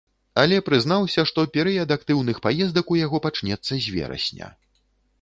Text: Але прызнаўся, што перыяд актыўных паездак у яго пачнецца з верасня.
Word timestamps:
Але 0.43 0.57
прызнаўся, 0.69 1.25
што 1.33 1.43
перыяд 1.59 1.95
актыўных 1.97 2.41
паездак 2.49 2.85
у 2.97 3.01
яго 3.05 3.17
пачнецца 3.29 3.73
з 3.77 3.85
верасня. 3.99 4.47